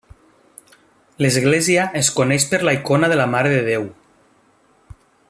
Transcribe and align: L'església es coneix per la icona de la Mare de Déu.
L'església 1.25 1.85
es 2.01 2.09
coneix 2.21 2.49
per 2.53 2.63
la 2.67 2.75
icona 2.81 3.13
de 3.15 3.21
la 3.23 3.31
Mare 3.37 3.55
de 3.57 3.63
Déu. 3.73 3.89